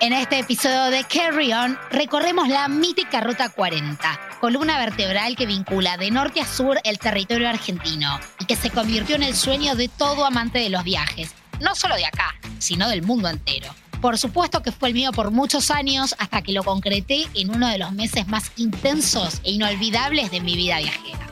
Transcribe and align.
En 0.00 0.12
este 0.12 0.38
episodio 0.38 0.90
de 0.90 1.02
Carry 1.02 1.52
On 1.52 1.76
recorremos 1.90 2.46
la 2.46 2.68
mítica 2.68 3.20
Ruta 3.20 3.48
40, 3.48 4.20
columna 4.40 4.78
vertebral 4.78 5.34
que 5.34 5.44
vincula 5.44 5.96
de 5.96 6.12
norte 6.12 6.40
a 6.40 6.46
sur 6.46 6.78
el 6.84 7.00
territorio 7.00 7.48
argentino 7.48 8.20
y 8.38 8.44
que 8.44 8.54
se 8.54 8.70
convirtió 8.70 9.16
en 9.16 9.24
el 9.24 9.34
sueño 9.34 9.74
de 9.74 9.88
todo 9.88 10.24
amante 10.24 10.60
de 10.60 10.70
los 10.70 10.84
viajes, 10.84 11.34
no 11.60 11.74
solo 11.74 11.96
de 11.96 12.06
acá, 12.06 12.36
sino 12.60 12.88
del 12.88 13.02
mundo 13.02 13.28
entero. 13.28 13.74
Por 14.00 14.18
supuesto 14.18 14.62
que 14.62 14.70
fue 14.70 14.90
el 14.90 14.94
mío 14.94 15.10
por 15.10 15.32
muchos 15.32 15.72
años 15.72 16.14
hasta 16.20 16.42
que 16.42 16.52
lo 16.52 16.62
concreté 16.62 17.26
en 17.34 17.50
uno 17.50 17.66
de 17.68 17.78
los 17.78 17.90
meses 17.90 18.28
más 18.28 18.52
intensos 18.56 19.40
e 19.42 19.50
inolvidables 19.50 20.30
de 20.30 20.40
mi 20.40 20.54
vida 20.54 20.78
viajera. 20.78 21.26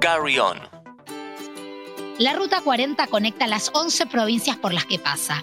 Carry 0.00 0.38
On. 0.38 0.60
La 2.20 2.32
Ruta 2.34 2.60
40 2.60 3.08
conecta 3.08 3.48
las 3.48 3.70
11 3.74 4.06
provincias 4.06 4.56
por 4.56 4.72
las 4.72 4.84
que 4.84 5.00
pasa. 5.00 5.42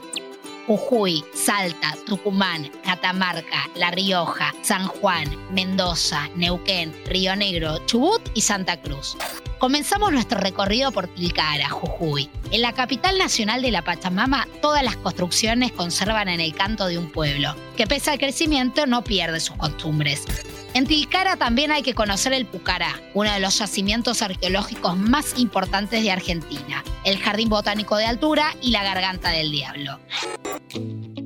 Jujuy, 0.68 1.24
Salta, 1.34 1.94
Tucumán, 2.06 2.72
Catamarca, 2.84 3.70
La 3.76 3.92
Rioja, 3.92 4.54
San 4.62 4.88
Juan, 4.88 5.28
Mendoza, 5.52 6.30
Neuquén, 6.36 6.94
Río 7.06 7.36
Negro, 7.36 7.86
Chubut 7.86 8.22
y 8.34 8.42
Santa 8.42 8.80
Cruz. 8.80 9.18
Comenzamos 9.60 10.12
nuestro 10.12 10.40
recorrido 10.40 10.92
por 10.92 11.08
Tilcara, 11.08 11.70
Jujuy. 11.70 12.30
En 12.52 12.62
la 12.62 12.74
capital 12.74 13.18
nacional 13.18 13.62
de 13.62 13.72
la 13.72 13.82
Pachamama, 13.82 14.48
todas 14.62 14.84
las 14.84 14.98
construcciones 14.98 15.72
conservan 15.72 16.30
en 16.30 16.40
el 16.42 16.54
canto 16.54 16.88
de 16.88 16.98
un 16.98 17.10
pueblo, 17.10 17.56
que 17.78 17.88
pese 17.88 18.12
al 18.12 18.20
crecimiento 18.20 18.86
no 18.86 19.04
pierde 19.04 19.40
sus 19.40 19.56
costumbres. 19.56 20.26
En 20.74 20.88
Tilcara 20.88 21.38
también 21.38 21.72
hay 21.72 21.84
que 21.84 21.94
conocer 21.94 22.34
el 22.34 22.48
Pucará, 22.48 23.00
uno 23.14 23.32
de 23.32 23.40
los 23.40 23.60
yacimientos 23.60 24.24
arqueológicos 24.24 24.98
más 24.98 25.38
importantes 25.38 26.02
de 26.02 26.12
Argentina, 26.12 26.84
el 27.06 27.20
Jardín 27.20 27.50
Botánico 27.50 27.96
de 27.96 28.06
Altura 28.06 28.56
y 28.60 28.72
la 28.72 28.84
Garganta 28.84 29.30
del 29.30 29.52
Diablo. 29.52 30.00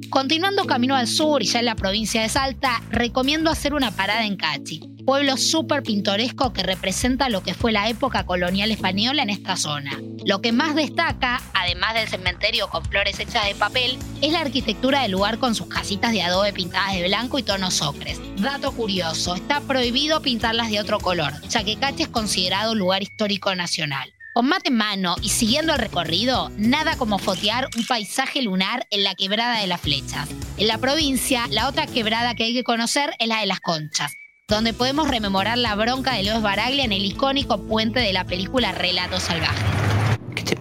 Continuando 0.09 0.65
camino 0.65 0.95
al 0.95 1.07
sur 1.07 1.41
y 1.41 1.45
ya 1.45 1.59
en 1.59 1.65
la 1.65 1.75
provincia 1.75 2.21
de 2.21 2.27
Salta, 2.27 2.81
recomiendo 2.89 3.49
hacer 3.49 3.73
una 3.73 3.91
parada 3.91 4.25
en 4.25 4.35
Cachi, 4.35 4.81
pueblo 5.05 5.37
súper 5.37 5.81
pintoresco 5.81 6.51
que 6.51 6.63
representa 6.63 7.29
lo 7.29 7.41
que 7.41 7.53
fue 7.53 7.71
la 7.71 7.87
época 7.87 8.25
colonial 8.25 8.71
española 8.71 9.23
en 9.23 9.29
esta 9.29 9.55
zona. 9.55 9.97
Lo 10.27 10.41
que 10.41 10.51
más 10.51 10.75
destaca, 10.75 11.41
además 11.53 11.93
del 11.93 12.09
cementerio 12.09 12.67
con 12.67 12.83
flores 12.83 13.17
hechas 13.17 13.45
de 13.45 13.55
papel, 13.55 13.97
es 14.21 14.33
la 14.33 14.41
arquitectura 14.41 15.03
del 15.03 15.11
lugar 15.11 15.37
con 15.37 15.55
sus 15.55 15.67
casitas 15.67 16.11
de 16.11 16.21
adobe 16.21 16.51
pintadas 16.51 16.95
de 16.95 17.07
blanco 17.07 17.39
y 17.39 17.43
tonos 17.43 17.81
ocres. 17.81 18.19
Dato 18.35 18.73
curioso, 18.73 19.35
está 19.35 19.61
prohibido 19.61 20.21
pintarlas 20.21 20.69
de 20.69 20.81
otro 20.81 20.99
color, 20.99 21.31
ya 21.47 21.63
que 21.63 21.77
Cachi 21.77 22.03
es 22.03 22.09
considerado 22.09 22.75
lugar 22.75 23.03
histórico 23.03 23.55
nacional. 23.55 24.11
Con 24.33 24.49
mate 24.49 24.67
en 24.67 24.75
mano 24.75 25.15
y 25.21 25.29
siguiendo 25.29 25.71
el 25.71 25.79
recorrido, 25.79 26.51
nada 26.57 26.97
como 26.97 27.19
fotear 27.19 27.69
un 27.77 27.85
paisaje 27.85 28.41
lunar 28.41 28.85
en 28.89 29.05
la 29.05 29.15
quebrada 29.15 29.61
de 29.61 29.67
las 29.67 29.79
flechas. 29.79 30.27
En 30.57 30.67
la 30.67 30.77
provincia, 30.77 31.47
la 31.51 31.69
otra 31.69 31.87
quebrada 31.87 32.35
que 32.35 32.43
hay 32.43 32.53
que 32.53 32.65
conocer 32.65 33.11
es 33.19 33.29
la 33.29 33.39
de 33.39 33.45
las 33.45 33.61
conchas, 33.61 34.11
donde 34.49 34.73
podemos 34.73 35.07
rememorar 35.07 35.57
la 35.57 35.73
bronca 35.75 36.15
de 36.15 36.23
Leo 36.23 36.41
Baraglia 36.41 36.83
en 36.83 36.91
el 36.91 37.05
icónico 37.05 37.65
puente 37.65 38.01
de 38.01 38.11
la 38.11 38.25
película 38.25 38.73
Relatos 38.73 39.23
Salvajes. 39.23 39.76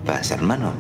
¿Qué 0.07 0.13
te 0.13 0.19
pasa, 0.19 0.35
hermano? 0.35 0.73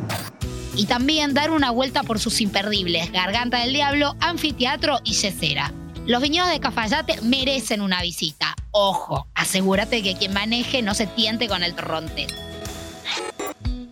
Y 0.77 0.87
también 0.87 1.35
dar 1.35 1.51
una 1.51 1.71
vuelta 1.71 2.05
por 2.05 2.21
sus 2.21 2.41
imperdibles 2.41 3.11
Garganta 3.11 3.59
del 3.59 3.73
Diablo, 3.73 4.15
Anfiteatro 4.21 5.01
y 5.05 5.15
Yesera. 5.15 5.73
Los 6.07 6.23
viñedos 6.23 6.51
de 6.51 6.61
Cafayate 6.61 7.21
merecen 7.23 7.81
una 7.81 8.03
visita. 8.03 8.55
Ojo, 8.71 9.27
asegúrate 9.35 10.03
que 10.03 10.17
quien 10.17 10.33
maneje 10.33 10.83
no 10.83 10.95
se 10.95 11.09
tiente 11.09 11.49
con 11.49 11.65
el 11.65 11.75
torronte. 11.75 12.29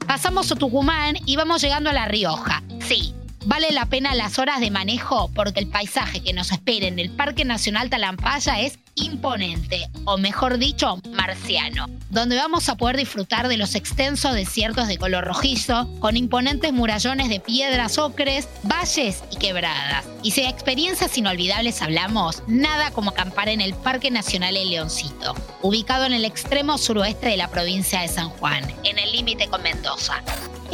Pasamos 0.07 0.53
a 0.53 0.55
Tucumán 0.55 1.17
y 1.27 1.35
vamos 1.35 1.63
llegando 1.63 1.91
a 1.91 1.95
La 1.95 2.07
Rioja. 2.07 2.63
Sí, 2.87 3.14
Vale 3.47 3.73
la 3.73 3.87
pena 3.87 4.15
las 4.15 4.39
horas 4.39 4.61
de 4.61 4.71
manejo 4.71 5.31
porque 5.35 5.61
el 5.61 5.67
paisaje 5.67 6.23
que 6.23 6.33
nos 6.33 6.51
espera 6.51 6.87
en 6.87 6.99
el 6.99 7.11
Parque 7.11 7.45
Nacional 7.45 7.91
Talampaya 7.91 8.61
es 8.61 8.79
imponente, 8.95 9.89
o 10.05 10.17
mejor 10.17 10.57
dicho, 10.59 11.01
marciano, 11.11 11.87
donde 12.11 12.37
vamos 12.37 12.69
a 12.69 12.77
poder 12.77 12.97
disfrutar 12.97 13.49
de 13.49 13.57
los 13.57 13.75
extensos 13.75 14.35
desiertos 14.35 14.89
de 14.89 14.99
color 14.99 15.25
rojizo, 15.25 15.89
con 16.01 16.17
imponentes 16.17 16.73
murallones 16.73 17.29
de 17.29 17.41
piedras 17.41 17.99
ocres, 17.99 18.49
valles 18.63 19.23
y 19.31 19.37
quebradas. 19.37 20.07
Y 20.23 20.31
si 20.31 20.43
de 20.43 20.49
experiencias 20.49 21.19
inolvidables 21.19 21.83
hablamos, 21.83 22.43
nada 22.47 22.93
como 22.93 23.11
acampar 23.11 23.49
en 23.49 23.61
el 23.61 23.75
Parque 23.75 24.11
Nacional 24.11 24.57
El 24.57 24.71
Leoncito, 24.71 25.35
ubicado 25.61 26.07
en 26.07 26.13
el 26.13 26.25
extremo 26.25 26.79
suroeste 26.79 27.27
de 27.27 27.37
la 27.37 27.49
provincia 27.49 28.01
de 28.01 28.09
San 28.09 28.31
Juan, 28.31 28.65
en 28.85 28.99
el 28.99 29.13
límite 29.13 29.49
con 29.49 29.63
Mendoza. 29.63 30.23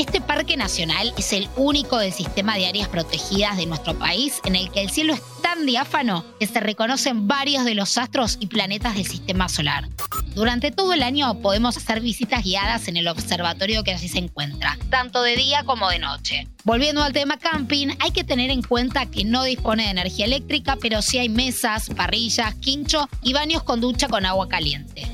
Este 0.00 0.22
parque 0.22 0.56
nacional 0.56 1.12
es 1.18 1.34
el 1.34 1.46
único 1.56 1.98
del 1.98 2.10
sistema 2.10 2.56
de 2.56 2.66
áreas 2.66 2.88
protegidas 2.88 3.58
de 3.58 3.66
nuestro 3.66 3.98
país 3.98 4.40
en 4.46 4.56
el 4.56 4.70
que 4.70 4.80
el 4.80 4.88
cielo 4.88 5.12
es 5.12 5.20
tan 5.42 5.66
diáfano 5.66 6.24
que 6.40 6.46
se 6.46 6.58
reconocen 6.58 7.28
varios 7.28 7.66
de 7.66 7.74
los 7.74 7.98
astros 7.98 8.38
y 8.40 8.46
planetas 8.46 8.94
del 8.94 9.06
sistema 9.06 9.50
solar. 9.50 9.90
Durante 10.34 10.70
todo 10.70 10.94
el 10.94 11.02
año 11.02 11.42
podemos 11.42 11.76
hacer 11.76 12.00
visitas 12.00 12.44
guiadas 12.44 12.88
en 12.88 12.96
el 12.96 13.08
observatorio 13.08 13.84
que 13.84 13.92
allí 13.92 14.08
se 14.08 14.20
encuentra, 14.20 14.78
tanto 14.88 15.20
de 15.20 15.36
día 15.36 15.64
como 15.64 15.90
de 15.90 15.98
noche. 15.98 16.48
Volviendo 16.64 17.02
al 17.02 17.12
tema 17.12 17.36
camping, 17.36 17.88
hay 17.98 18.12
que 18.12 18.24
tener 18.24 18.50
en 18.50 18.62
cuenta 18.62 19.04
que 19.04 19.26
no 19.26 19.44
dispone 19.44 19.84
de 19.84 19.90
energía 19.90 20.24
eléctrica, 20.24 20.78
pero 20.80 21.02
sí 21.02 21.18
hay 21.18 21.28
mesas, 21.28 21.90
parrillas, 21.90 22.54
quincho 22.54 23.06
y 23.20 23.34
baños 23.34 23.64
con 23.64 23.82
ducha 23.82 24.08
con 24.08 24.24
agua 24.24 24.48
caliente. 24.48 25.10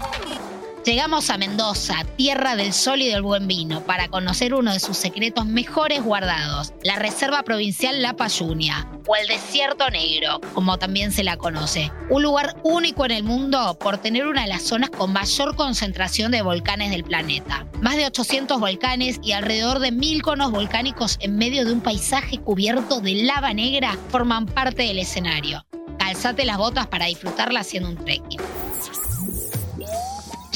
Llegamos 0.87 1.31
a 1.31 1.37
Mendoza, 1.37 2.05
tierra 2.17 2.55
del 2.55 2.73
sol 2.73 3.03
y 3.03 3.09
del 3.09 3.21
buen 3.21 3.49
vino, 3.49 3.85
para 3.85 4.07
conocer 4.07 4.55
uno 4.55 4.73
de 4.73 4.79
sus 4.79 4.97
secretos 4.97 5.45
mejores 5.45 6.01
guardados, 6.01 6.75
la 6.85 6.95
Reserva 6.95 7.43
Provincial 7.43 8.03
La 8.03 8.15
Payunia, 8.15 8.89
o 9.05 9.17
el 9.17 9.27
Desierto 9.27 9.91
Negro, 9.91 10.41
como 10.55 10.79
también 10.79 11.11
se 11.11 11.25
la 11.25 11.39
conoce. 11.39 11.91
Un 12.09 12.23
lugar 12.23 12.55
único 12.63 13.05
en 13.05 13.11
el 13.11 13.25
mundo 13.25 13.77
por 13.81 13.99
tener 13.99 14.29
una 14.29 14.43
de 14.43 14.47
las 14.47 14.63
zonas 14.63 14.91
con 14.91 15.13
mayor 15.13 15.57
concentración 15.57 16.31
de 16.31 16.43
volcanes 16.43 16.93
del 16.93 17.03
planeta. 17.03 17.67
Más 17.83 17.97
de 17.97 18.07
800 18.07 18.61
volcanes 18.61 19.19
y 19.25 19.33
alrededor 19.33 19.81
de 19.81 19.91
mil 19.91 20.23
conos 20.23 20.53
volcánicos 20.53 21.19
en 21.21 21.37
medio 21.37 21.65
de 21.65 21.73
un 21.73 21.81
paisaje 21.81 22.39
cubierto 22.39 23.01
de 23.01 23.25
lava 23.25 23.53
negra 23.53 23.99
forman 24.11 24.47
parte 24.47 24.85
del 24.85 25.01
escenario. 25.01 25.67
Calzate 25.99 26.45
las 26.45 26.59
botas 26.59 26.87
para 26.87 27.07
disfrutarla 27.07 27.59
haciendo 27.59 27.89
un 27.89 27.97
trekking. 27.97 28.39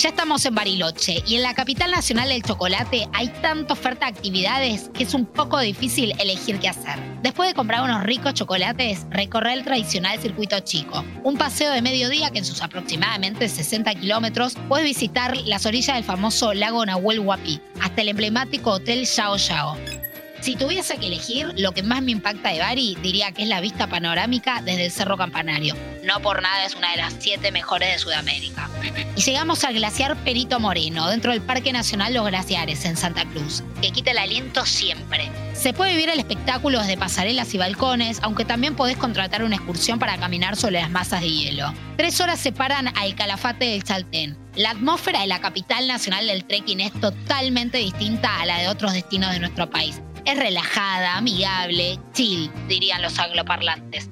Ya 0.01 0.09
estamos 0.09 0.47
en 0.47 0.55
Bariloche 0.55 1.23
y 1.27 1.35
en 1.35 1.43
la 1.43 1.53
capital 1.53 1.91
nacional 1.91 2.31
del 2.31 2.43
chocolate 2.43 3.07
hay 3.13 3.29
tanta 3.43 3.75
oferta 3.75 4.07
de 4.07 4.13
actividades 4.13 4.89
que 4.95 5.03
es 5.03 5.13
un 5.13 5.27
poco 5.27 5.61
difícil 5.61 6.15
elegir 6.19 6.59
qué 6.59 6.71
hacer. 6.71 6.99
Después 7.23 7.51
de 7.51 7.55
comprar 7.55 7.83
unos 7.83 8.03
ricos 8.05 8.33
chocolates, 8.33 9.07
recorrer 9.11 9.59
el 9.59 9.65
tradicional 9.65 10.19
circuito 10.19 10.59
chico, 10.61 11.05
un 11.23 11.37
paseo 11.37 11.71
de 11.73 11.83
mediodía 11.83 12.31
que 12.31 12.39
en 12.39 12.47
sus 12.47 12.63
aproximadamente 12.63 13.47
60 13.47 13.95
kilómetros 13.97 14.57
puedes 14.71 14.87
visitar 14.87 15.37
las 15.37 15.67
orillas 15.67 15.97
del 15.97 16.05
famoso 16.05 16.55
lago 16.55 16.87
Nahuel 16.87 17.21
Huapi, 17.21 17.61
hasta 17.83 18.01
el 18.01 18.09
emblemático 18.09 18.71
hotel 18.71 19.07
Xiao 19.07 19.37
Xiao. 19.37 20.00
Si 20.41 20.57
tuviese 20.57 20.97
que 20.97 21.09
elegir, 21.09 21.53
lo 21.59 21.73
que 21.73 21.83
más 21.83 22.03
me 22.03 22.13
impacta 22.13 22.49
de 22.49 22.61
Bari 22.61 22.97
diría 23.03 23.31
que 23.33 23.43
es 23.43 23.49
la 23.49 23.61
vista 23.61 23.89
panorámica 23.89 24.63
desde 24.63 24.87
el 24.87 24.91
Cerro 24.91 25.19
Campanario. 25.19 25.77
No 26.03 26.21
por 26.21 26.41
nada 26.41 26.65
es 26.65 26.75
una 26.75 26.91
de 26.93 26.97
las 26.97 27.15
siete 27.19 27.53
mejores 27.53 27.93
de 27.93 27.99
Sudamérica. 27.99 28.71
Y 29.17 29.21
llegamos 29.21 29.65
al 29.65 29.75
glaciar 29.75 30.17
Perito 30.25 30.59
Moreno, 30.59 31.11
dentro 31.11 31.33
del 31.33 31.43
Parque 31.43 31.75
Nacional 31.75 32.15
Los 32.15 32.27
Glaciares, 32.27 32.87
en 32.87 32.97
Santa 32.97 33.27
Cruz, 33.27 33.63
que 33.83 33.91
quita 33.91 34.13
el 34.13 34.19
aliento 34.19 34.65
siempre. 34.65 35.31
Se 35.53 35.75
puede 35.75 35.93
vivir 35.93 36.09
el 36.09 36.19
espectáculo 36.19 36.81
desde 36.81 36.97
pasarelas 36.97 37.53
y 37.53 37.59
balcones, 37.59 38.19
aunque 38.23 38.47
también 38.47 38.77
podés 38.77 38.97
contratar 38.97 39.45
una 39.45 39.57
excursión 39.57 39.99
para 39.99 40.17
caminar 40.17 40.57
sobre 40.57 40.81
las 40.81 40.91
masas 40.91 41.21
de 41.21 41.31
hielo. 41.31 41.75
Tres 41.99 42.19
horas 42.19 42.41
separan 42.41 42.89
al 42.97 43.15
Calafate 43.15 43.67
del 43.67 43.85
Chaltén. 43.85 44.39
La 44.57 44.71
atmósfera 44.71 45.21
de 45.21 45.27
la 45.27 45.41
capital 45.41 45.87
nacional 45.87 46.27
del 46.27 46.45
trekking 46.45 46.81
es 46.81 46.93
totalmente 46.99 47.77
distinta 47.77 48.41
a 48.41 48.47
la 48.47 48.59
de 48.59 48.69
otros 48.69 48.95
destinos 48.95 49.33
de 49.33 49.39
nuestro 49.39 49.69
país. 49.69 50.01
Es 50.25 50.39
relajada, 50.39 51.17
amigable, 51.17 51.99
chill, 52.13 52.51
dirían 52.69 53.03
los 53.03 53.19
angloparlantes. 53.19 54.11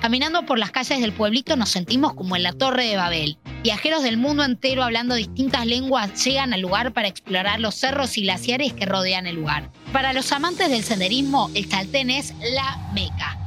Caminando 0.00 0.44
por 0.44 0.58
las 0.58 0.72
calles 0.72 1.00
del 1.00 1.12
pueblito 1.12 1.56
nos 1.56 1.68
sentimos 1.68 2.14
como 2.14 2.34
en 2.34 2.42
la 2.42 2.52
Torre 2.52 2.86
de 2.86 2.96
Babel. 2.96 3.38
Viajeros 3.62 4.02
del 4.02 4.16
mundo 4.16 4.42
entero 4.42 4.82
hablando 4.82 5.14
distintas 5.14 5.64
lenguas 5.64 6.24
llegan 6.24 6.52
al 6.52 6.60
lugar 6.60 6.92
para 6.92 7.06
explorar 7.06 7.60
los 7.60 7.76
cerros 7.76 8.18
y 8.18 8.22
glaciares 8.22 8.72
que 8.72 8.86
rodean 8.86 9.28
el 9.28 9.36
lugar. 9.36 9.70
Para 9.92 10.12
los 10.12 10.32
amantes 10.32 10.70
del 10.70 10.82
senderismo, 10.82 11.50
el 11.54 11.68
Chaltén 11.68 12.10
es 12.10 12.34
la 12.40 12.78
meca. 12.92 13.38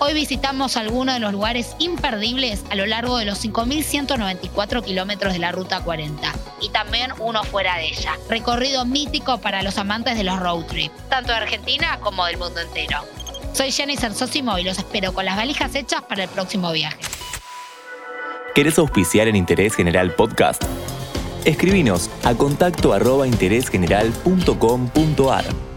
Hoy 0.00 0.14
visitamos 0.14 0.76
algunos 0.76 1.14
de 1.14 1.20
los 1.20 1.32
lugares 1.32 1.76
imperdibles 1.78 2.64
a 2.70 2.74
lo 2.74 2.84
largo 2.84 3.16
de 3.16 3.24
los 3.24 3.44
5.194 3.44 4.84
kilómetros 4.84 5.32
de 5.32 5.38
la 5.38 5.52
Ruta 5.52 5.84
40 5.84 6.32
y 6.64 6.70
también 6.70 7.12
uno 7.18 7.44
fuera 7.44 7.76
de 7.76 7.88
ella. 7.88 8.18
Recorrido 8.28 8.84
mítico 8.84 9.38
para 9.38 9.62
los 9.62 9.78
amantes 9.78 10.16
de 10.16 10.24
los 10.24 10.40
road 10.40 10.64
trip, 10.66 10.92
tanto 11.08 11.32
de 11.32 11.38
Argentina 11.38 11.98
como 12.00 12.26
del 12.26 12.38
mundo 12.38 12.60
entero. 12.60 12.98
Soy 13.52 13.70
Jenny 13.70 13.96
Sersosimo 13.96 14.58
y 14.58 14.64
los 14.64 14.78
espero 14.78 15.12
con 15.12 15.24
las 15.24 15.36
valijas 15.36 15.74
hechas 15.74 16.02
para 16.02 16.24
el 16.24 16.28
próximo 16.28 16.72
viaje. 16.72 16.98
¿Querés 18.54 18.78
auspiciar 18.78 19.28
en 19.28 19.36
Interés 19.36 19.74
General 19.74 20.14
Podcast? 20.14 20.62
Escribinos 21.44 22.10
a 22.24 22.34
contacto 22.34 22.92
arroba 22.92 23.26
interésgeneral.com.ar 23.26 25.73